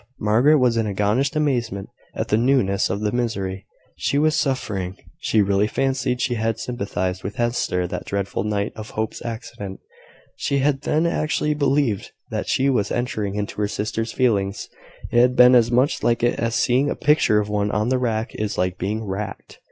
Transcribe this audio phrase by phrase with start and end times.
[0.19, 4.97] Margaret was in agonised amazement at the newness of the misery she was suffering.
[5.19, 9.79] She really fancied she had sympathised with Hester that dreadful night of Hope's accident:
[10.35, 14.69] she had then actually believed that she was entering into her sister's feelings.
[15.11, 17.99] It had been as much like it as seeing a picture of one on the
[17.99, 19.59] rack is like being racked.